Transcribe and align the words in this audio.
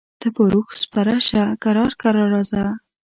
ته 0.19 0.27
پر 0.35 0.49
اوښ 0.55 0.69
سپره 0.83 1.15
شه 1.27 1.43
کرار 1.63 1.91
کرار 2.01 2.27
راځه. 2.35 2.63